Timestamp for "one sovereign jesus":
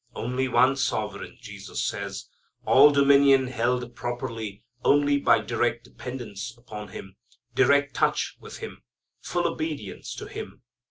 0.47-1.85